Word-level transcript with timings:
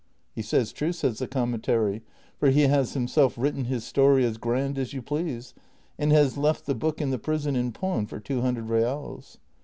"He 0.33 0.41
says 0.41 0.73
true," 0.73 0.93
said 0.93 1.13
the 1.17 1.27
commissary," 1.27 2.01
for 2.39 2.49
he 2.49 2.61
has 2.61 2.93
himself 2.93 3.37
written 3.37 3.65
his 3.65 3.83
story 3.83 4.25
as 4.25 4.37
grand 4.39 4.79
as 4.79 4.93
you 4.93 5.01
please, 5.03 5.53
and 5.99 6.11
has 6.11 6.39
left 6.39 6.65
the 6.65 6.73
book 6.73 6.99
in 7.01 7.11
the 7.11 7.19
prison 7.19 7.55
in 7.55 7.71
pawn 7.71 8.07
for 8.07 8.19
two 8.19 8.41
hundred 8.41 8.67
reals." 8.69 9.37